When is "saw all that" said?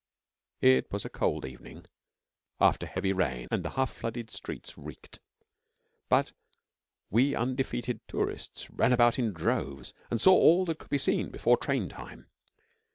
10.19-10.79